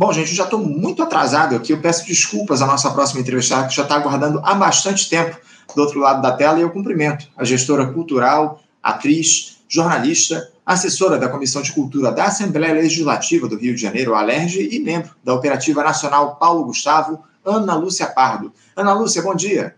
[0.00, 1.74] Bom, gente, eu já estou muito atrasado aqui.
[1.74, 5.36] Eu peço desculpas à nossa próxima entrevistada, que já está aguardando há bastante tempo
[5.76, 11.28] do outro lado da tela, e eu cumprimento a gestora cultural, atriz, jornalista, assessora da
[11.28, 15.84] Comissão de Cultura da Assembleia Legislativa do Rio de Janeiro, Alerge, e membro da Operativa
[15.84, 18.50] Nacional Paulo Gustavo, Ana Lúcia Pardo.
[18.74, 19.76] Ana Lúcia, bom dia.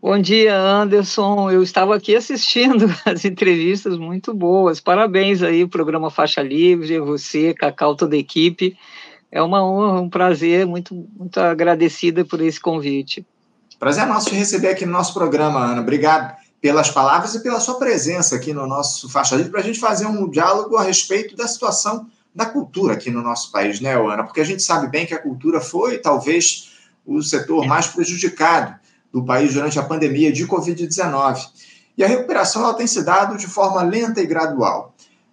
[0.00, 1.50] Bom dia, Anderson.
[1.50, 4.80] Eu estava aqui assistindo as entrevistas muito boas.
[4.80, 8.74] Parabéns aí, programa Faixa Livre, você, Cacau, toda a equipe.
[9.32, 13.24] É uma honra, um prazer, muito, muito agradecida por esse convite.
[13.78, 15.80] Prazer nosso te receber aqui no nosso programa, Ana.
[15.80, 19.80] Obrigado pelas palavras e pela sua presença aqui no nosso Faixa Livre para a gente
[19.80, 24.24] fazer um diálogo a respeito da situação da cultura aqui no nosso país, né, Ana?
[24.24, 26.72] Porque a gente sabe bem que a cultura foi, talvez,
[27.06, 28.74] o setor mais prejudicado
[29.12, 31.40] do país durante a pandemia de Covid-19.
[31.96, 34.89] E a recuperação ela tem se dado de forma lenta e gradual.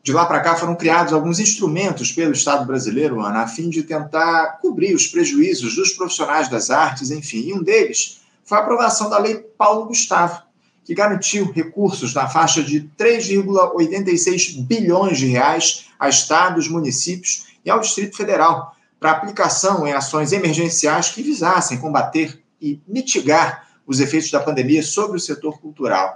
[0.07, 3.84] De lá para cá foram criados alguns instrumentos pelo Estado brasileiro, Ana, a fim de
[3.84, 7.49] tentar cobrir os prejuízos dos profissionais das artes, enfim.
[7.49, 10.41] E um deles foi a aprovação da Lei Paulo Gustavo,
[10.85, 17.82] que garantiu recursos na faixa de 3,86 bilhões de reais a estados, municípios e ao
[17.82, 24.39] Distrito Federal para aplicação em ações emergenciais que visassem combater e mitigar os efeitos da
[24.39, 26.15] pandemia sobre o setor cultural.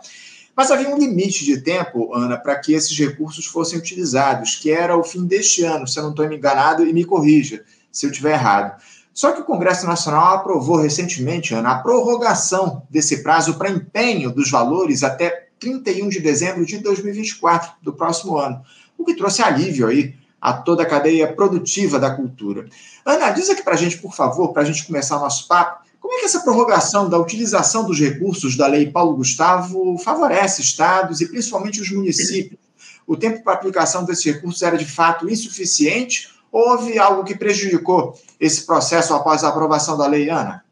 [0.55, 4.97] Mas havia um limite de tempo, Ana, para que esses recursos fossem utilizados, que era
[4.97, 8.33] o fim deste ano, se eu não estou enganado, e me corrija se eu estiver
[8.33, 8.81] errado.
[9.13, 14.49] Só que o Congresso Nacional aprovou recentemente, Ana, a prorrogação desse prazo para empenho dos
[14.49, 18.61] valores até 31 de dezembro de 2024, do próximo ano,
[18.97, 22.65] o que trouxe alívio aí a toda a cadeia produtiva da cultura.
[23.05, 25.80] Ana, diz aqui para a gente, por favor, para a gente começar o nosso papo,
[26.01, 31.21] como é que essa prorrogação da utilização dos recursos da Lei Paulo Gustavo favorece estados
[31.21, 32.59] e principalmente os municípios?
[33.05, 38.19] O tempo para aplicação desses recursos era de fato insuficiente ou houve algo que prejudicou
[38.39, 40.65] esse processo após a aprovação da lei, Ana?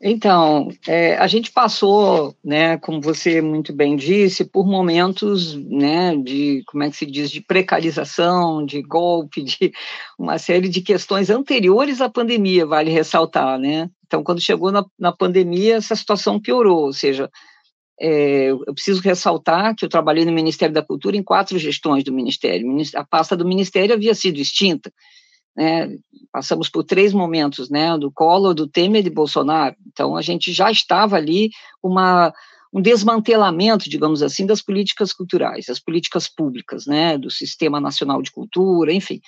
[0.00, 6.62] Então, é, a gente passou, né, como você muito bem disse, por momentos, né, de,
[6.66, 9.72] como é que se diz, de precarização, de golpe, de
[10.18, 13.88] uma série de questões anteriores à pandemia, vale ressaltar, né?
[14.06, 17.30] Então, quando chegou na, na pandemia, essa situação piorou, ou seja,
[17.98, 22.12] é, eu preciso ressaltar que eu trabalhei no Ministério da Cultura em quatro gestões do
[22.12, 22.66] Ministério.
[22.94, 24.92] A pasta do Ministério havia sido extinta.
[25.56, 25.96] Né?
[26.32, 27.96] Passamos por três momentos, né?
[27.96, 29.74] Do Collor, do Temer e de Bolsonaro.
[29.86, 31.50] Então, a gente já estava ali
[31.82, 32.32] uma
[32.74, 38.30] um desmantelamento, digamos assim, das políticas culturais, das políticas públicas, né, do Sistema Nacional de
[38.30, 39.18] Cultura, enfim.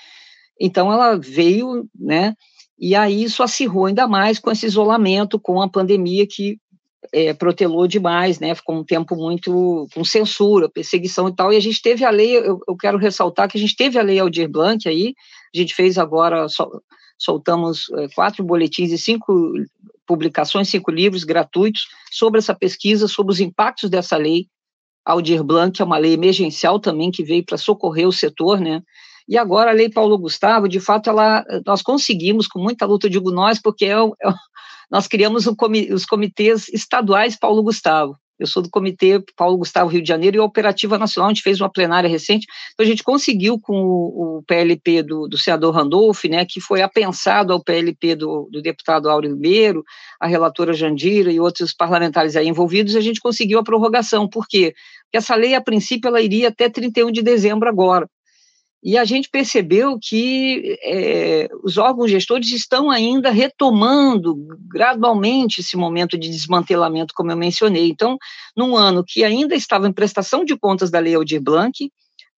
[0.61, 2.35] Então, ela veio, né,
[2.79, 6.59] e aí isso acirrou ainda mais com esse isolamento, com a pandemia que
[7.13, 8.55] é, protelou demais, né?
[8.55, 11.53] Ficou um tempo muito com censura, perseguição e tal.
[11.53, 14.03] E a gente teve a lei, eu, eu quero ressaltar que a gente teve a
[14.03, 15.15] lei Aldir Blanc aí,
[15.59, 16.83] a gente fez agora, sol,
[17.19, 19.53] soltamos é, quatro boletins e cinco
[20.07, 24.47] publicações, cinco livros gratuitos sobre essa pesquisa, sobre os impactos dessa lei.
[25.05, 28.83] Aldir Blanc é uma lei emergencial também que veio para socorrer o setor, né?
[29.29, 33.31] E agora a Lei Paulo Gustavo, de fato, ela, nós conseguimos, com muita luta, digo
[33.31, 34.35] nós, porque é, é,
[34.91, 35.55] nós criamos um
[35.93, 38.17] os comitês estaduais Paulo Gustavo.
[38.39, 41.43] Eu sou do Comitê Paulo Gustavo Rio de Janeiro e a Operativa Nacional, a gente
[41.43, 45.75] fez uma plenária recente, então a gente conseguiu com o, o PLP do, do, senador
[45.75, 49.85] Randolph, né, que foi apensado ao PLP do, do deputado Áureo Ribeiro,
[50.21, 54.29] a relatora Jandira e outros parlamentares aí envolvidos, a gente conseguiu a prorrogação.
[54.29, 54.75] Por quê?
[55.05, 58.09] Porque essa lei, a princípio, ela iria até 31 de dezembro agora.
[58.83, 64.37] E a gente percebeu que é, os órgãos gestores estão ainda retomando
[64.69, 67.89] gradualmente esse momento de desmantelamento, como eu mencionei.
[67.89, 68.17] Então,
[68.57, 71.91] num ano que ainda estava em prestação de contas da Lei Aldir Blanc,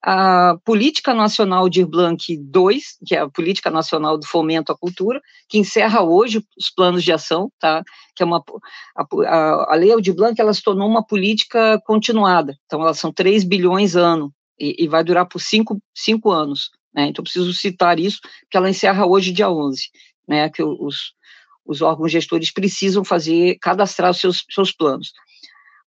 [0.02, 5.20] a Política Nacional Aldir Blanc 2, que é a Política Nacional do Fomento à Cultura,
[5.46, 7.82] que encerra hoje os planos de ação, tá?
[8.16, 8.42] que é uma,
[8.96, 13.44] a, a Lei Aldir Blanc, ela se tornou uma política continuada, então elas são 3
[13.44, 16.70] bilhões ano, e, e vai durar por cinco, cinco anos.
[16.94, 17.06] Né?
[17.06, 19.88] Então, preciso citar isso, que ela encerra hoje, dia 11,
[20.28, 20.50] né?
[20.50, 21.14] que os,
[21.64, 25.12] os órgãos gestores precisam fazer, cadastrar os seus, seus planos.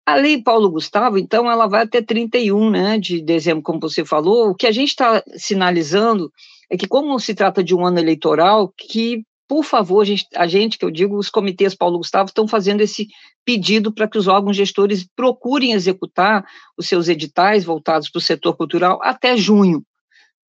[0.05, 4.49] A lei Paulo Gustavo, então, ela vai até 31 né, de dezembro, como você falou.
[4.49, 6.31] O que a gente está sinalizando
[6.69, 10.47] é que, como se trata de um ano eleitoral, que por favor, a gente, a
[10.47, 13.07] gente, que eu digo, os comitês Paulo Gustavo estão fazendo esse
[13.45, 16.45] pedido para que os órgãos gestores procurem executar
[16.77, 19.83] os seus editais voltados para o setor cultural até junho,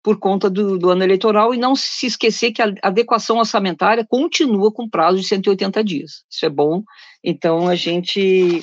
[0.02, 4.70] por conta do, do, ano eleitoral, e não se esquecer que a adequação orçamentária continua
[4.72, 6.24] com prazo de 180 dias.
[6.30, 6.82] Isso é bom.
[7.22, 8.62] Então, a gente.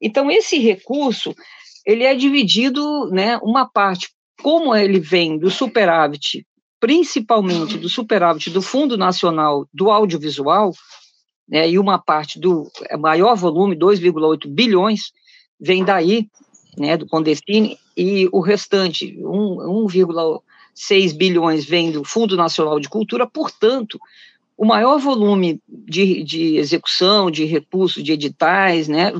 [0.00, 1.34] Então, esse recurso
[1.84, 4.08] ele é dividido, né, uma parte,
[4.42, 6.44] como ele vem do superávit
[6.80, 10.72] principalmente do superávit do Fundo Nacional do Audiovisual,
[11.48, 15.12] né, e uma parte do maior volume, 2,8 bilhões,
[15.60, 16.28] vem daí,
[16.76, 23.98] né, do Condestine, e o restante, 1,6 bilhões, vem do Fundo Nacional de Cultura, portanto,
[24.56, 29.12] o maior volume de, de execução, de recursos, de editais, né,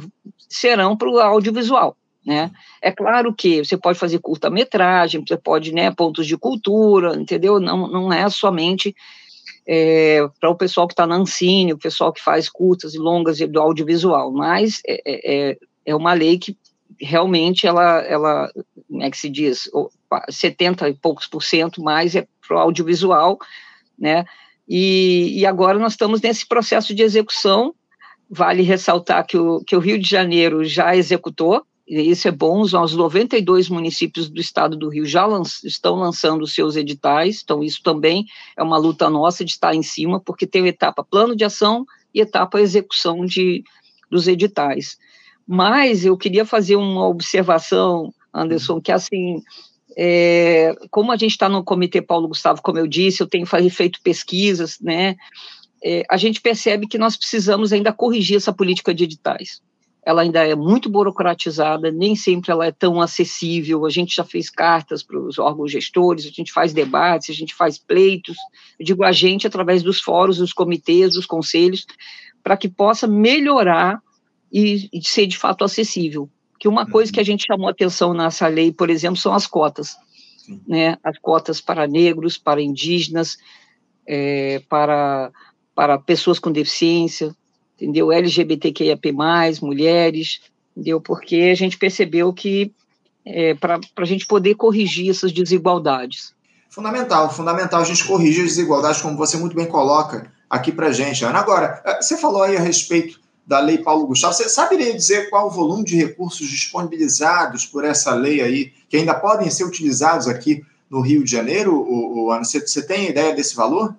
[0.49, 1.97] serão para o audiovisual.
[2.27, 2.51] Né?
[2.83, 7.61] É claro que você pode fazer curta-metragem, você pode, né, pontos de cultura, entendeu?
[7.61, 8.93] Não, não é somente
[9.65, 13.39] é, para o pessoal que está na Ancine, o pessoal que faz curtas e longas
[13.39, 16.57] do audiovisual, mas é, é, é, é uma lei que
[17.01, 18.51] realmente ela, ela,
[18.89, 19.71] como é que se diz,
[20.29, 23.39] 70 e poucos por cento mais é para o audiovisual,
[23.97, 24.25] né?
[24.69, 27.73] E, e agora nós estamos nesse processo de execução.
[28.29, 32.73] Vale ressaltar que o, que o Rio de Janeiro já executou, isso é bom, os
[32.73, 35.25] 92 municípios do estado do Rio já
[35.65, 40.19] estão lançando seus editais, então isso também é uma luta nossa de estar em cima,
[40.19, 43.63] porque tem etapa plano de ação e etapa execução de,
[44.11, 44.99] dos editais.
[45.47, 49.41] Mas eu queria fazer uma observação, Anderson, que assim,
[49.97, 54.01] é, como a gente está no Comitê Paulo Gustavo, como eu disse, eu tenho feito
[54.03, 55.15] pesquisas, né,
[55.85, 59.61] é, a gente percebe que nós precisamos ainda corrigir essa política de editais
[60.07, 63.85] ela ainda é muito burocratizada, nem sempre ela é tão acessível.
[63.85, 67.53] A gente já fez cartas para os órgãos gestores, a gente faz debates, a gente
[67.53, 68.37] faz pleitos.
[68.79, 71.85] Eu digo a gente através dos fóruns, dos comitês, dos conselhos,
[72.41, 74.01] para que possa melhorar
[74.53, 76.31] e, e, ser de fato acessível.
[76.61, 79.97] Que uma coisa que a gente chamou atenção nessa lei, por exemplo, são as cotas,
[80.69, 80.97] né?
[81.03, 83.37] As cotas para negros, para indígenas,
[84.07, 85.33] é, para
[85.75, 87.37] para pessoas com deficiência,
[87.77, 88.11] entendeu?
[88.11, 89.13] LGBTQIAP+,
[89.63, 90.41] mulheres,
[90.77, 91.01] entendeu?
[91.01, 92.73] Porque a gente percebeu que
[93.25, 96.35] é, para a gente poder corrigir essas desigualdades.
[96.71, 100.93] Fundamental, fundamental a gente corrigir as desigualdades, como você muito bem coloca aqui para a
[100.93, 101.39] gente, Ana.
[101.39, 105.47] Agora, é, você falou aí a respeito da Lei Paulo Gustavo, você saberia dizer qual
[105.47, 110.65] o volume de recursos disponibilizados por essa lei aí, que ainda podem ser utilizados aqui
[110.91, 112.45] no Rio de Janeiro, o, o Ana?
[112.45, 113.95] Você, você tem ideia desse valor?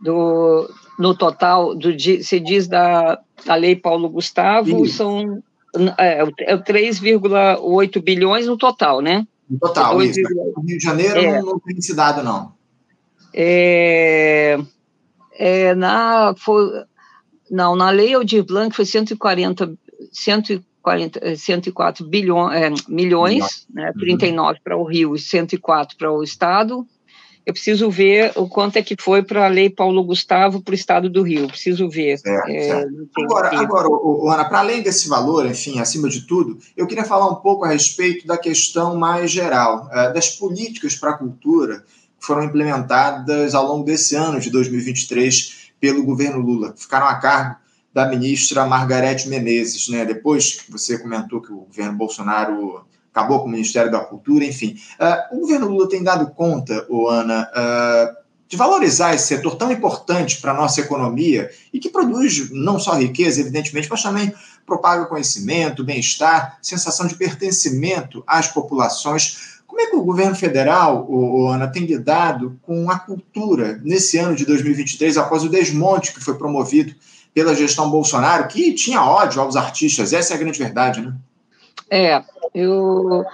[0.00, 4.96] Do, no total, do, se diz da, da Lei Paulo Gustavo, Isso.
[4.96, 5.42] são
[5.98, 9.26] é, é 3,8 bilhões no total, né?
[9.48, 10.20] No total, é isso.
[10.22, 12.52] No Rio de Janeiro é, não, não tem se dado, não.
[13.32, 14.58] É,
[15.34, 16.84] é, na, foi,
[17.50, 19.76] não, na Lei Aldir Blanc foi 140,
[20.10, 24.60] 140 104 bilhões, é, milhões, né, 39 uhum.
[24.62, 26.86] para o Rio e 104 para o Estado,
[27.46, 30.74] eu preciso ver o quanto é que foi para a Lei Paulo Gustavo para o
[30.74, 31.46] Estado do Rio.
[31.46, 32.18] Preciso ver.
[32.18, 33.08] Certo, é, certo.
[33.18, 37.30] Agora, agora o, Ana, para além desse valor, enfim, acima de tudo, eu queria falar
[37.30, 41.84] um pouco a respeito da questão mais geral, é, das políticas para a cultura
[42.18, 47.14] que foram implementadas ao longo desse ano de 2023 pelo governo Lula, que ficaram a
[47.14, 47.54] cargo
[47.94, 49.88] da ministra Margarete Menezes.
[49.88, 50.04] Né?
[50.04, 52.84] Depois, você comentou que o governo Bolsonaro
[53.16, 54.76] acabou com o Ministério da Cultura, enfim.
[55.00, 60.38] Uh, o governo Lula tem dado conta, Ana, uh, de valorizar esse setor tão importante
[60.38, 64.32] para a nossa economia e que produz não só riqueza, evidentemente, mas também
[64.66, 69.56] propaga conhecimento, bem-estar, sensação de pertencimento às populações.
[69.66, 74.36] Como é que o governo federal, o, Ana, tem lidado com a cultura nesse ano
[74.36, 76.94] de 2023, após o desmonte que foi promovido
[77.32, 80.12] pela gestão Bolsonaro, que tinha ódio aos artistas?
[80.12, 81.14] Essa é a grande verdade, né?
[81.90, 82.22] É,
[82.54, 83.24] eu,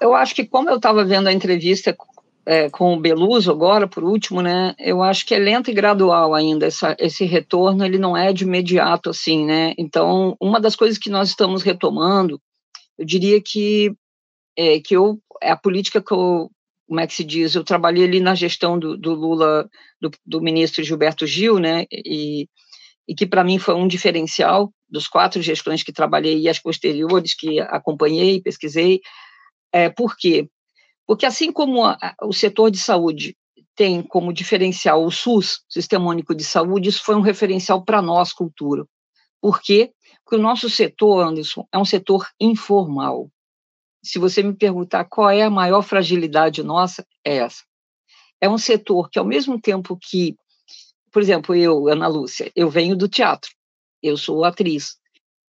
[0.00, 1.96] eu acho que como eu estava vendo a entrevista
[2.44, 6.34] é, com o Beluso agora, por último, né, eu acho que é lento e gradual
[6.34, 10.98] ainda, essa, esse retorno, ele não é de imediato, assim, né, então, uma das coisas
[10.98, 12.40] que nós estamos retomando,
[12.98, 13.94] eu diria que,
[14.56, 16.50] é, que eu, é a política que eu,
[16.88, 19.68] como é que se diz, eu trabalhei ali na gestão do, do Lula,
[20.00, 22.48] do, do ministro Gilberto Gil, né, e
[23.08, 27.34] e que para mim foi um diferencial dos quatro gestões que trabalhei e as posteriores
[27.34, 29.00] que acompanhei, pesquisei.
[29.72, 30.48] É, por quê?
[31.06, 33.36] Porque assim como a, o setor de saúde
[33.74, 38.32] tem como diferencial o SUS, Sistema Único de Saúde, isso foi um referencial para nós,
[38.32, 38.84] cultura.
[39.40, 39.92] Por quê?
[40.24, 43.30] Porque o nosso setor, Anderson, é um setor informal.
[44.04, 47.62] Se você me perguntar qual é a maior fragilidade nossa, é essa.
[48.40, 50.36] É um setor que, ao mesmo tempo que
[51.12, 53.50] por exemplo, eu, Ana Lúcia, eu venho do teatro,
[54.02, 54.96] eu sou atriz.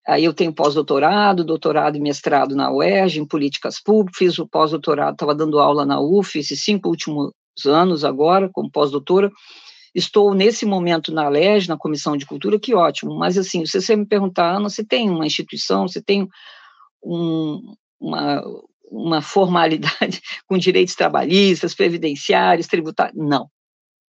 [0.05, 5.13] Aí eu tenho pós-doutorado, doutorado e mestrado na UERJ, em políticas públicas, fiz o pós-doutorado,
[5.13, 7.31] estava dando aula na UF, esses cinco últimos
[7.65, 9.31] anos agora, como pós-doutora.
[9.95, 13.95] Estou nesse momento na LEG, na Comissão de Cultura, que ótimo, mas assim, se você
[13.95, 16.27] me perguntar, Ana, você tem uma instituição, você tem
[17.03, 18.43] um, uma,
[18.91, 23.15] uma formalidade com direitos trabalhistas, previdenciários, tributários.
[23.15, 23.47] Não.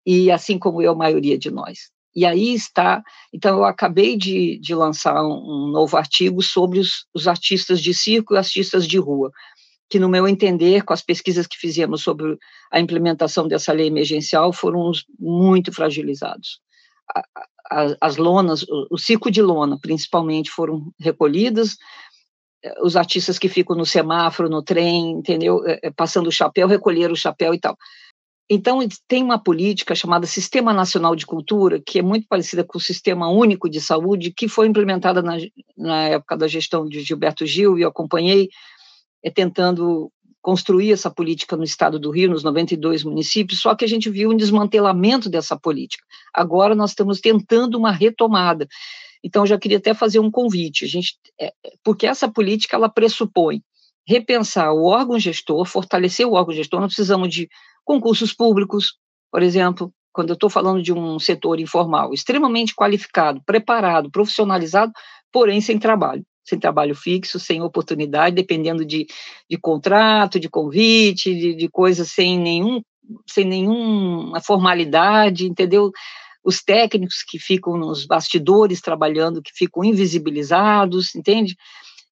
[0.05, 1.91] E assim como eu, a maioria de nós.
[2.15, 3.01] E aí está.
[3.33, 8.33] Então, eu acabei de, de lançar um, novo artigo sobre os, os artistas de circo
[8.33, 9.31] e artistas de rua,
[9.89, 12.37] que, no meu entender, com as pesquisas que fizemos sobre
[12.71, 16.59] a implementação dessa lei emergencial, foram muito fragilizados.
[17.99, 21.75] As lonas, o circo de lona, principalmente, foram recolhidas,
[22.81, 25.65] os artistas que ficam no semáforo, no trem, entendeu?
[25.65, 27.77] É, é, passando o chapéu, recolher o chapéu e tal.
[28.49, 32.81] Então, tem uma política chamada Sistema Nacional de Cultura, que é muito parecida com o
[32.81, 35.37] Sistema Único de Saúde, que foi implementada na,
[35.77, 38.49] na época da gestão de Gilberto Gil, e eu acompanhei,
[39.23, 43.87] é, tentando construir essa política no estado do Rio, nos 92 municípios, só que a
[43.87, 46.03] gente viu um desmantelamento dessa política.
[46.33, 48.67] Agora nós estamos tentando uma retomada.
[49.23, 52.89] Então, eu já queria até fazer um convite, a gente, é, porque essa política ela
[52.89, 53.63] pressupõe
[54.05, 56.81] repensar o órgão gestor, fortalecer o órgão gestor.
[56.81, 57.49] Nós precisamos de
[57.83, 58.97] concursos públicos,
[59.31, 64.91] por exemplo, quando eu estou falando de um setor informal, extremamente qualificado, preparado, profissionalizado,
[65.31, 69.07] porém sem trabalho, sem trabalho fixo, sem oportunidade, dependendo de,
[69.49, 72.81] de contrato, de convite, de, de coisas sem nenhum
[73.27, 75.91] sem nenhuma formalidade, entendeu?
[76.43, 81.55] os técnicos que ficam nos bastidores trabalhando, que ficam invisibilizados, entende?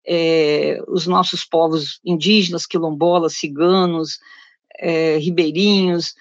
[0.07, 4.17] É, os nossos povos indígenas, quilombolas, ciganos,
[4.79, 6.13] é, ribeirinhos,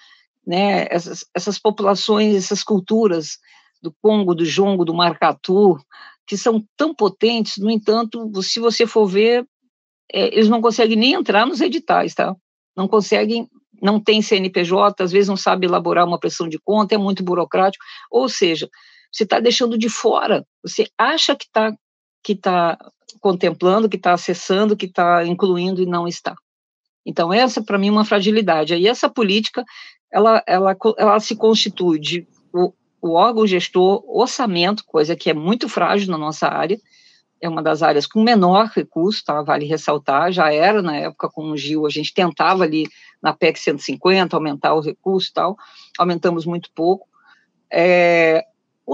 [0.45, 3.37] né, essas, essas populações, essas culturas
[3.81, 5.77] do Congo, do Jongo, do Marcatu,
[6.27, 9.45] que são tão potentes, no entanto, se você for ver,
[10.11, 12.35] é, eles não conseguem nem entrar nos editais, tá?
[12.75, 13.47] Não conseguem
[13.81, 17.83] não tem CNPJ, às vezes não sabe elaborar uma pressão de conta, é muito burocrático,
[18.11, 18.69] ou seja,
[19.11, 21.73] você está deixando de fora, você acha que está
[22.23, 22.77] que tá
[23.19, 26.35] contemplando, que está acessando, que está incluindo e não está.
[27.05, 28.73] Então, essa, para mim, é uma fragilidade.
[28.73, 29.63] Aí, essa política,
[30.11, 35.67] ela, ela, ela se constitui de o, o órgão gestor, orçamento, coisa que é muito
[35.67, 36.79] frágil na nossa área,
[37.41, 39.41] é uma das áreas com menor recurso, tá?
[39.41, 42.87] vale ressaltar, já era na época com o Gil, a gente tentava ali
[43.21, 45.57] na PEC 150 aumentar o recurso tal,
[45.97, 47.07] aumentamos muito pouco.
[47.73, 48.45] É,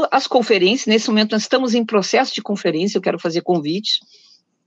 [0.09, 3.99] as conferências, nesse momento nós estamos em processo de conferência, eu quero fazer convites,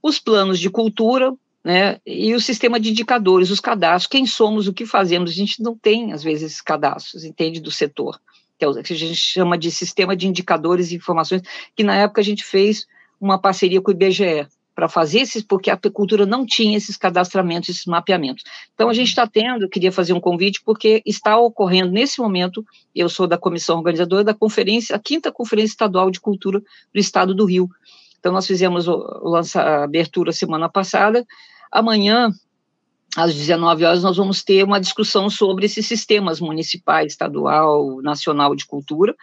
[0.03, 1.33] os planos de cultura,
[1.63, 5.61] né, e o sistema de indicadores, os cadastros, quem somos, o que fazemos, a gente
[5.61, 8.19] não tem, às vezes, esses cadastros, entende, do setor,
[8.57, 11.41] que é que a gente chama de sistema de indicadores e informações,
[11.75, 12.85] que na época a gente fez
[13.19, 17.69] uma parceria com o IBGE para fazer esses, porque a apicultura não tinha esses cadastramentos,
[17.69, 18.43] esses mapeamentos.
[18.73, 22.65] Então, a gente está tendo, queria fazer um convite, porque está ocorrendo nesse momento,
[22.95, 27.35] eu sou da comissão organizadora da conferência, a quinta Conferência Estadual de Cultura do Estado
[27.35, 27.69] do Rio.
[28.21, 31.25] Então, nós fizemos a abertura semana passada.
[31.71, 32.29] Amanhã,
[33.17, 38.65] às 19 horas, nós vamos ter uma discussão sobre esses sistemas municipais, estadual, nacional de
[38.67, 39.15] cultura,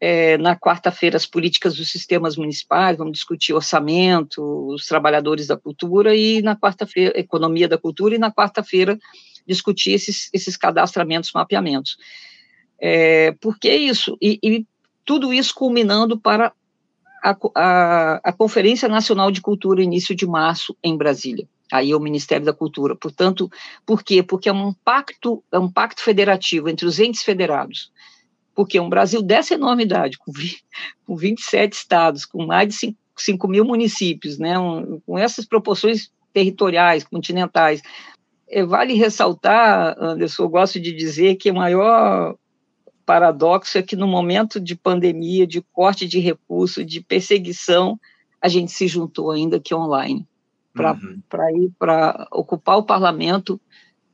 [0.00, 6.16] é, na quarta-feira, as políticas dos sistemas municipais, vamos discutir orçamento, os trabalhadores da cultura,
[6.16, 8.98] e na quarta-feira, economia da cultura, e na quarta-feira,
[9.46, 11.96] discutir esses, esses cadastramentos, mapeamentos.
[12.80, 14.18] É, por que isso?
[14.20, 14.66] E, e,
[15.04, 16.52] tudo isso culminando para
[17.22, 22.00] a, a, a Conferência Nacional de Cultura, início de março, em Brasília aí é o
[22.00, 22.94] Ministério da Cultura.
[22.94, 23.50] Portanto,
[23.86, 24.22] por quê?
[24.22, 27.90] Porque é um pacto, é um pacto federativo entre os entes federados
[28.54, 30.32] porque um Brasil dessa enormidade, com,
[31.06, 36.10] com 27 estados, com mais de 5, 5 mil municípios, né, um, com essas proporções
[36.32, 37.82] territoriais, continentais,
[38.48, 42.36] é, vale ressaltar, Anderson, eu gosto de dizer que o maior
[43.12, 48.00] paradoxo é que no momento de pandemia, de corte de recursos, de perseguição,
[48.40, 50.26] a gente se juntou ainda que online
[50.72, 51.62] para uhum.
[51.62, 53.60] ir para ocupar o parlamento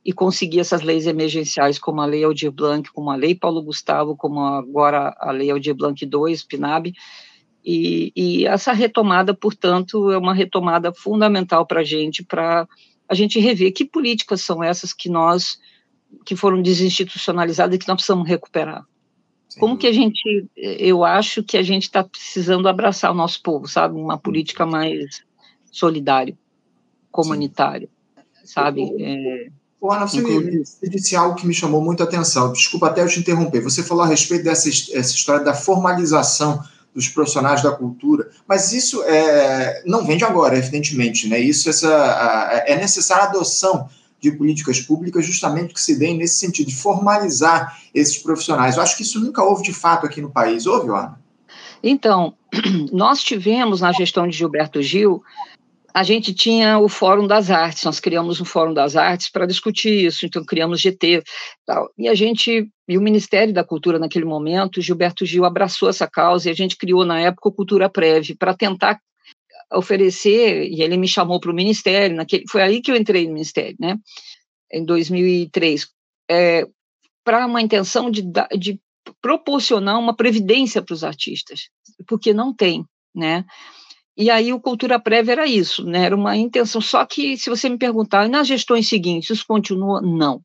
[0.03, 4.17] e conseguir essas leis emergenciais, como a Lei Aldir Blanc, como a Lei Paulo Gustavo,
[4.17, 6.91] como agora a Lei Aldir Blanc II, PNAB,
[7.63, 12.67] e, e essa retomada, portanto, é uma retomada fundamental para a gente, para
[13.07, 15.57] a gente rever que políticas são essas que nós,
[16.25, 18.85] que foram desinstitucionalizadas e que nós precisamos recuperar.
[19.47, 19.59] Sim.
[19.59, 23.67] Como que a gente, eu acho que a gente está precisando abraçar o nosso povo,
[23.67, 23.95] sabe?
[23.95, 25.23] Uma política mais
[25.71, 26.37] solidária,
[27.11, 28.45] comunitária, Sim.
[28.45, 28.81] sabe?
[28.99, 29.47] É,
[29.81, 32.51] Ô, Ana, você, você disse algo que me chamou muito a atenção.
[32.51, 33.61] Desculpa até eu te interromper.
[33.61, 36.61] Você falou a respeito dessa essa história da formalização
[36.93, 41.29] dos profissionais da cultura, mas isso é, não vem de agora, evidentemente.
[41.29, 41.39] Né?
[41.39, 41.87] Isso essa,
[42.67, 43.87] é necessária a adoção
[44.19, 48.75] de políticas públicas justamente que se deem nesse sentido, de formalizar esses profissionais.
[48.75, 50.65] Eu acho que isso nunca houve de fato aqui no país.
[50.65, 51.19] Houve, Ana?
[51.81, 52.33] Então,
[52.91, 55.23] nós tivemos na gestão de Gilberto Gil
[55.93, 60.05] a gente tinha o Fórum das Artes, nós criamos um Fórum das Artes para discutir
[60.05, 61.23] isso, então criamos GT,
[61.65, 66.07] tal, e a gente, e o Ministério da Cultura naquele momento, Gilberto Gil abraçou essa
[66.07, 68.99] causa e a gente criou na época o Cultura Prev, para tentar
[69.71, 73.33] oferecer, e ele me chamou para o Ministério, naquele, foi aí que eu entrei no
[73.33, 73.97] Ministério, né,
[74.71, 75.87] em 2003,
[76.29, 76.65] é,
[77.23, 78.23] para uma intenção de,
[78.57, 78.79] de
[79.21, 81.69] proporcionar uma previdência para os artistas,
[82.07, 82.83] porque não tem,
[83.15, 83.45] né,
[84.19, 86.03] e aí o Cultura Prévia era isso, né?
[86.03, 86.81] Era uma intenção.
[86.81, 90.01] Só que se você me perguntar, nas gestões seguintes, isso continua?
[90.01, 90.41] Não.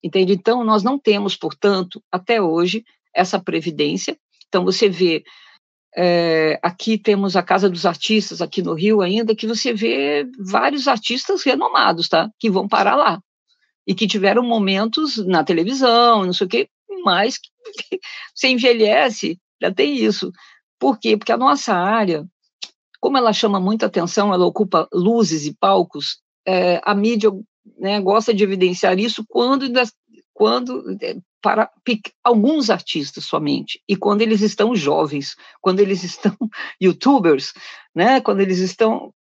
[0.00, 0.34] Entende?
[0.34, 4.16] Então, nós não temos, portanto, até hoje, essa previdência.
[4.46, 5.24] Então, você vê,
[5.96, 10.88] é, aqui temos a Casa dos Artistas, aqui no Rio ainda, que você vê vários
[10.88, 12.30] artistas renomados, tá?
[12.38, 13.20] Que vão parar lá.
[13.86, 16.68] E que tiveram momentos na televisão, não sei o quê,
[17.04, 17.50] mas que
[18.34, 20.32] você envelhece, já tem isso.
[20.78, 21.16] Por quê?
[21.16, 22.24] Porque a nossa área,
[23.00, 27.30] como ela chama muita atenção, ela ocupa luzes e palcos, é, a mídia
[27.78, 29.68] né, gosta de evidenciar isso quando,
[30.42, 31.70] quando é, para
[32.24, 36.36] alguns artistas somente, e quando eles estão jovens, quando eles estão
[36.80, 37.52] youtubers,
[37.94, 39.14] né, quando eles estão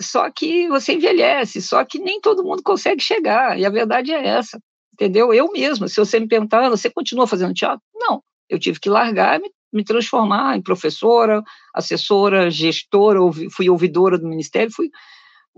[0.00, 4.24] só que você envelhece, só que nem todo mundo consegue chegar, e a verdade é
[4.24, 4.62] essa,
[4.94, 5.34] entendeu?
[5.34, 7.82] Eu mesma, se você me perguntar, ah, você continua fazendo teatro?
[7.92, 13.20] Não, eu tive que largar e me me transformar em professora, assessora, gestora,
[13.52, 14.90] fui ouvidora do ministério, fui.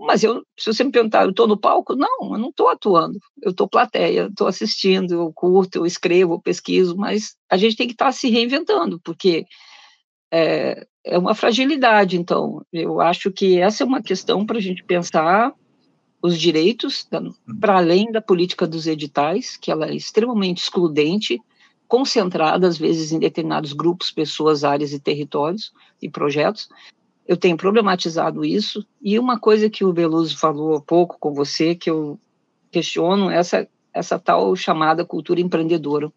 [0.05, 1.95] Mas eu, se você me perguntar, eu estou no palco?
[1.95, 3.17] Não, eu não estou atuando.
[3.41, 7.87] Eu estou plateia, estou assistindo, eu curto, eu escrevo, eu pesquiso, mas a gente tem
[7.87, 9.45] que estar tá se reinventando, porque
[10.31, 12.17] é, é uma fragilidade.
[12.17, 15.53] Então, eu acho que essa é uma questão para a gente pensar
[16.21, 17.07] os direitos,
[17.59, 21.39] para além da política dos editais, que ela é extremamente excludente,
[21.87, 26.67] concentrada, às vezes, em determinados grupos, pessoas, áreas e territórios e projetos.
[27.27, 31.73] Eu tenho problematizado isso, e uma coisa que o Beluso falou há pouco com você,
[31.73, 32.19] que eu
[32.69, 36.11] questiono, essa, essa tal chamada cultura empreendedora.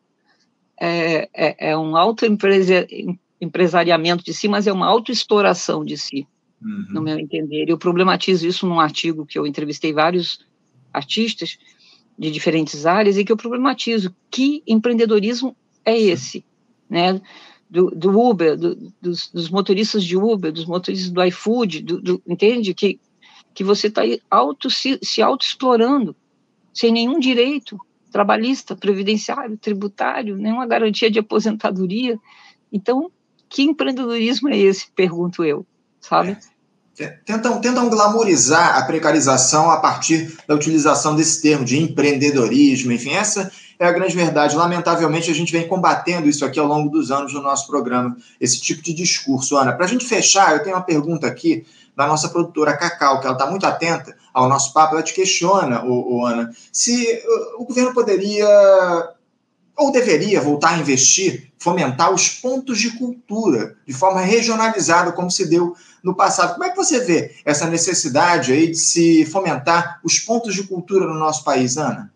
[0.79, 6.27] É, é, é um autoempresariamento de si, mas é uma autoexploração de si,
[6.61, 6.87] uhum.
[6.91, 7.67] no meu entender.
[7.69, 10.45] Eu problematizo isso num artigo que eu entrevistei vários
[10.93, 11.57] artistas
[12.19, 15.54] de diferentes áreas e que eu problematizo que empreendedorismo
[15.85, 16.45] é esse,
[16.89, 17.21] né?
[17.69, 22.73] Do, do Uber, do, dos, dos, motoristas de Uber, dos motoristas do iFood, do, entende?
[22.73, 23.00] Que,
[23.52, 26.15] que você está auto, se, se auto-explorando,
[26.73, 27.76] sem nenhum direito
[28.13, 32.19] trabalhista, previdenciário, tributário, nenhuma garantia de aposentadoria.
[32.73, 33.11] Então,
[33.49, 35.67] que empreendedorismo é esse, pergunto eu,
[36.00, 36.39] sabe?
[36.99, 37.09] É.
[37.26, 43.52] Tentam, tentam glamorizar a precarização a partir da utilização desse termo de empreendedorismo, enfim, essa
[43.78, 44.56] é a grande verdade.
[44.56, 48.60] Lamentavelmente, a gente vem combatendo isso aqui ao longo dos anos no nosso programa, esse
[48.60, 49.56] tipo de discurso.
[49.56, 53.26] Ana, para a gente fechar, eu tenho uma pergunta aqui da nossa produtora Cacau, que
[53.26, 57.23] ela está muito atenta ao nosso papo, ela te questiona, o, o Ana, se
[57.58, 58.47] o governo poderia
[59.76, 65.47] ou deveria voltar a investir, fomentar os pontos de cultura de forma regionalizada, como se
[65.47, 66.54] deu no passado.
[66.54, 71.06] Como é que você vê essa necessidade aí de se fomentar os pontos de cultura
[71.06, 72.10] no nosso país, Ana?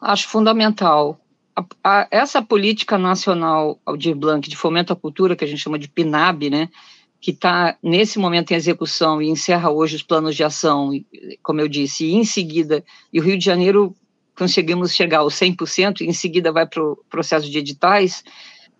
[0.00, 1.20] Acho fundamental.
[1.54, 5.78] A, a, essa política nacional Aldir Blanc de fomento à cultura, que a gente chama
[5.78, 6.68] de PNAB, né,
[7.20, 10.90] que está nesse momento em execução e encerra hoje os planos de ação,
[11.42, 13.94] como eu disse, e em seguida, e o Rio de Janeiro
[14.36, 18.22] conseguimos chegar aos 100%, e em seguida vai para o processo de editais,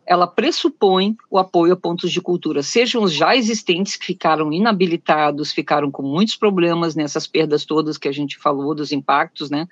[0.07, 5.53] ela pressupõe o apoio a pontos de cultura, sejam os já existentes que ficaram inabilitados,
[5.53, 9.67] ficaram com muitos problemas nessas perdas todas que a gente falou, dos impactos, né?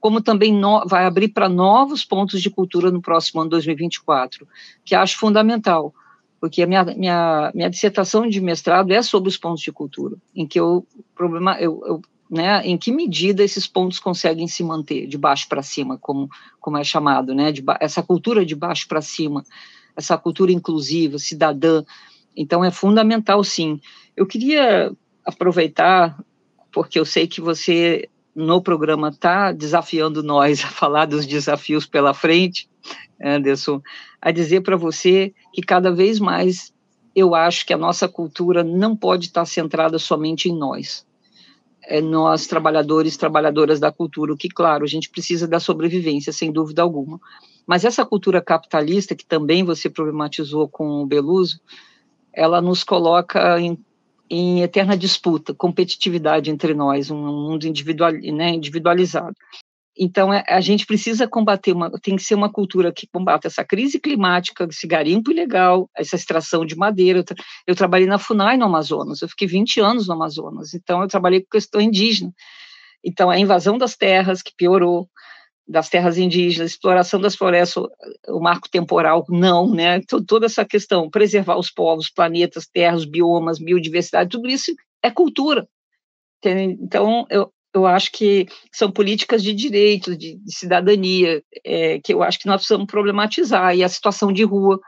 [0.00, 4.46] Como também no, vai abrir para novos pontos de cultura no próximo ano 2024,
[4.84, 5.92] que acho fundamental,
[6.40, 10.46] porque a minha, minha, minha dissertação de mestrado é sobre os pontos de cultura, em
[10.46, 15.16] que eu, problema, eu, eu né, em que medida esses pontos conseguem se manter de
[15.16, 16.28] baixo para cima, como,
[16.60, 19.44] como é chamado, né, de, essa cultura de baixo para cima,
[19.96, 21.82] essa cultura inclusiva, cidadã.
[22.36, 23.80] Então, é fundamental, sim.
[24.16, 24.92] Eu queria
[25.24, 26.18] aproveitar,
[26.70, 32.14] porque eu sei que você, no programa, está desafiando nós a falar dos desafios pela
[32.14, 32.68] frente,
[33.20, 33.82] Anderson,
[34.22, 36.72] a dizer para você que cada vez mais
[37.16, 41.04] eu acho que a nossa cultura não pode estar centrada somente em nós.
[41.82, 46.52] É nós, trabalhadores, trabalhadoras da cultura, o que, claro, a gente precisa da sobrevivência, sem
[46.52, 47.18] dúvida alguma.
[47.66, 51.60] Mas essa cultura capitalista, que também você problematizou com o Beluso,
[52.32, 53.76] ela nos coloca em,
[54.30, 59.34] em eterna disputa, competitividade entre nós, um mundo individual, né, individualizado.
[59.98, 63.64] então, é, a gente precisa combater, uma, tem que ser uma cultura que combata essa
[63.64, 67.20] crise climática, esse garimpo ilegal, essa extração de madeira.
[67.20, 67.36] Eu, tra
[67.66, 71.40] eu, trabalhei na FUNAI no Amazonas, eu fiquei 20 anos no Amazonas, então eu trabalhei
[71.40, 72.32] com questão indígena.
[73.04, 75.08] Então, a invasão das terras, que piorou,
[75.68, 77.84] das terras indígenas, exploração das florestas,
[78.28, 80.00] o marco temporal, não, né?
[80.26, 85.68] Toda essa questão, preservar os povos, planetas, terras, biomas, biodiversidade, tudo isso é cultura.
[86.42, 92.22] Então, eu, eu acho que são políticas de direitos, de, de cidadania, é, que eu
[92.22, 94.80] acho que nós precisamos problematizar, e a situação de rua,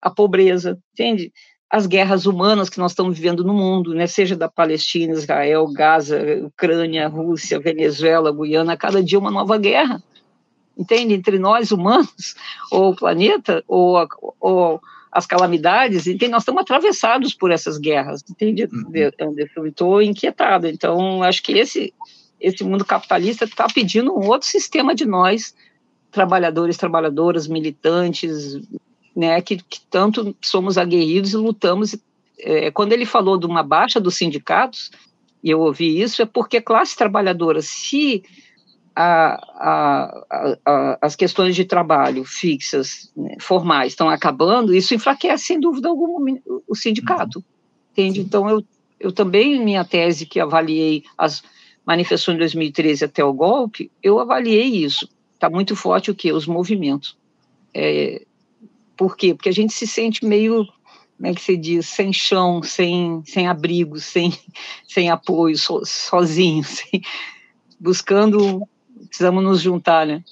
[0.00, 1.32] a pobreza, entende?
[1.70, 6.18] As guerras humanas que nós estamos vivendo no mundo, né, seja da Palestina, Israel, Gaza,
[6.44, 10.02] Ucrânia, Rússia, Venezuela, Guiana, cada dia uma nova guerra,
[10.78, 11.14] entende?
[11.14, 12.34] Entre nós, humanos,
[12.70, 14.06] ou o planeta, ou,
[14.40, 16.30] ou as calamidades, entende?
[16.30, 19.10] Nós estamos atravessados por essas guerras, entende, uhum.
[19.20, 19.66] Anderson?
[19.66, 21.92] Estou inquietado, então acho que esse
[22.40, 25.54] esse mundo capitalista está pedindo um outro sistema de nós,
[26.10, 28.60] trabalhadores, trabalhadoras, militantes,
[29.14, 31.96] né, que, que tanto somos aguerridos e lutamos.
[32.38, 34.90] É, quando ele falou de uma baixa dos sindicatos,
[35.42, 38.22] e eu ouvi isso, é porque classe trabalhadora, se
[39.00, 45.60] a, a, a, as questões de trabalho fixas, né, formais, estão acabando, isso enfraquece, sem
[45.60, 47.44] dúvida alguma, o sindicato.
[47.92, 48.20] Entende?
[48.20, 48.64] Então, eu,
[48.98, 51.44] eu também, minha tese que avaliei as
[51.86, 55.08] manifestou em 2013 até o golpe, eu avaliei isso.
[55.32, 56.32] Está muito forte o quê?
[56.32, 57.16] Os movimentos.
[57.72, 58.26] É,
[58.94, 59.32] por quê?
[59.32, 60.66] Porque a gente se sente meio,
[61.16, 64.36] como é que se diz, sem chão, sem, sem abrigo, sem,
[64.86, 67.00] sem apoio, so, sozinho, sem,
[67.80, 68.68] buscando,
[69.06, 70.22] precisamos nos juntar, né?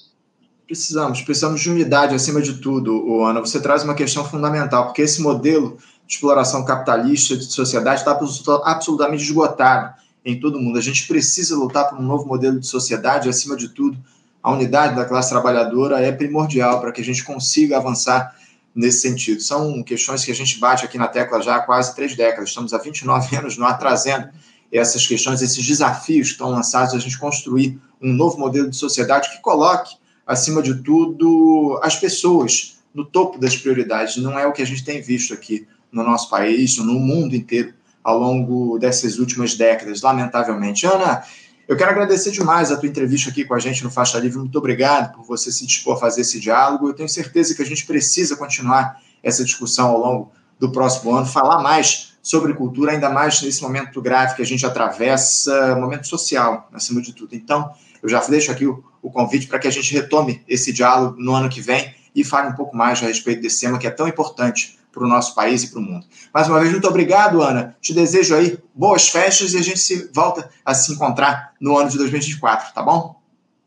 [0.66, 3.40] Precisamos, precisamos de unidade acima de tudo, Ana.
[3.40, 8.18] Você traz uma questão fundamental, porque esse modelo de exploração capitalista de sociedade está
[8.64, 10.79] absolutamente esgotado em todo mundo.
[10.79, 13.96] A gente precisa lutar por um novo modelo de sociedade, acima de tudo,
[14.42, 18.35] a unidade da classe trabalhadora é primordial para que a gente consiga avançar
[18.74, 19.40] nesse sentido.
[19.40, 22.72] São questões que a gente bate aqui na tecla já há quase três décadas, estamos
[22.72, 24.29] há 29 anos não trazendo
[24.70, 29.30] essas questões, esses desafios que estão lançados, a gente construir um novo modelo de sociedade
[29.30, 34.16] que coloque, acima de tudo, as pessoas no topo das prioridades.
[34.16, 37.74] Não é o que a gente tem visto aqui no nosso país, no mundo inteiro
[38.02, 40.87] ao longo dessas últimas décadas, lamentavelmente.
[40.87, 41.24] Ana,
[41.66, 44.38] eu quero agradecer demais a tua entrevista aqui com a gente no Faixa Livre.
[44.38, 46.88] Muito obrigado por você se dispor a fazer esse diálogo.
[46.88, 51.26] Eu tenho certeza que a gente precisa continuar essa discussão ao longo do próximo ano,
[51.26, 56.68] falar mais sobre cultura, ainda mais nesse momento grave que a gente atravessa, momento social,
[56.72, 57.35] acima de tudo.
[57.35, 57.72] Então,
[58.07, 61.35] eu já deixo aqui o, o convite para que a gente retome esse diálogo no
[61.35, 64.07] ano que vem e fale um pouco mais a respeito desse tema que é tão
[64.07, 66.07] importante para o nosso país e para o mundo.
[66.33, 67.77] Mais uma vez, muito obrigado, Ana.
[67.81, 71.90] Te desejo aí boas festas e a gente se volta a se encontrar no ano
[71.90, 73.21] de 2024, tá bom?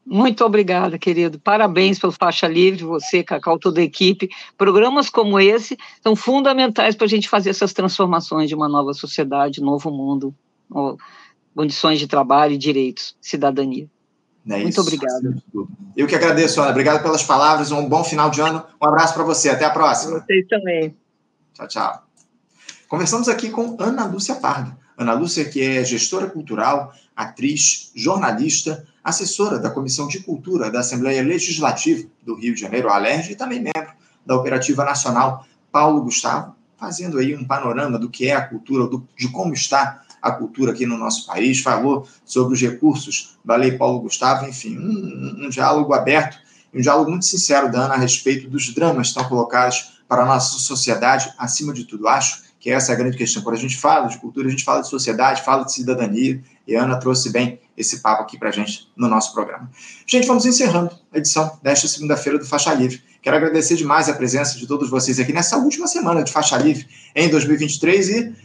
[0.06, 1.38] Muito obrigada, querido.
[1.38, 4.30] Parabéns pelo Faixa Livre, você, Cacau, toda a equipe.
[4.58, 9.62] Programas como esse são fundamentais para a gente fazer essas transformações de uma nova sociedade,
[9.62, 10.34] novo mundo,
[11.54, 13.88] condições de trabalho, direitos, cidadania.
[14.48, 15.36] É Muito obrigada.
[15.96, 16.72] Eu que agradeço, Ana.
[16.72, 17.72] Obrigado pelas palavras.
[17.72, 18.64] Um bom final de ano.
[18.82, 19.50] Um abraço para você.
[19.50, 20.20] Até a próxima.
[20.20, 20.96] Vocês também.
[21.54, 22.04] Tchau, tchau.
[22.88, 24.76] Conversamos aqui com Ana Lúcia Pardo.
[24.98, 31.24] Ana Lúcia, que é gestora cultural, atriz, jornalista, assessora da Comissão de Cultura da Assembleia
[31.24, 33.94] Legislativa do Rio de Janeiro, Alerj, e também membro
[34.26, 39.08] da Operativa Nacional Paulo Gustavo, fazendo aí um panorama do que é a cultura, do,
[39.18, 43.72] de como está a cultura aqui no nosso país, falou sobre os recursos da Lei
[43.72, 46.38] Paulo Gustavo, enfim, um, um diálogo aberto
[46.74, 50.24] e um diálogo muito sincero da Ana a respeito dos dramas que estão colocados para
[50.24, 52.08] a nossa sociedade, acima de tudo.
[52.08, 53.42] Acho que essa é a grande questão.
[53.42, 56.76] Quando a gente fala de cultura, a gente fala de sociedade, fala de cidadania, e
[56.76, 59.72] a Ana trouxe bem esse papo aqui para a gente no nosso programa.
[60.06, 63.02] Gente, vamos encerrando a edição desta segunda-feira do Faixa Livre.
[63.22, 66.88] Quero agradecer demais a presença de todos vocês aqui nessa última semana de Faixa Livre
[67.16, 68.36] em 2023 e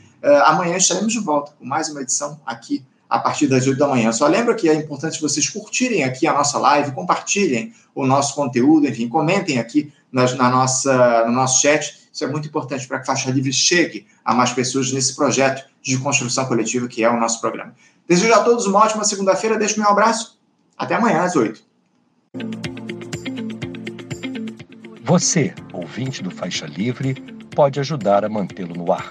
[0.45, 4.11] amanhã estaremos de volta com mais uma edição aqui a partir das 8 da manhã.
[4.13, 8.89] Só lembra que é importante vocês curtirem aqui a nossa live, compartilhem o nosso conteúdo,
[8.89, 12.09] enfim, comentem aqui na, na nossa, no nosso chat.
[12.13, 15.99] Isso é muito importante para que Faixa Livre chegue a mais pessoas nesse projeto de
[15.99, 17.75] construção coletiva que é o nosso programa.
[18.09, 19.59] Desejo a todos uma ótima segunda-feira.
[19.59, 20.39] Deixo meu abraço.
[20.77, 21.63] Até amanhã, às 8.
[25.05, 27.15] Você, ouvinte do Faixa Livre,
[27.55, 29.11] pode ajudar a mantê-lo no ar.